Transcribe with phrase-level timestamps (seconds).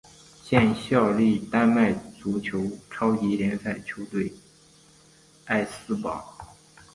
[0.43, 4.33] 现效力丹麦足球超级联赛球队
[5.45, 6.35] 艾斯堡。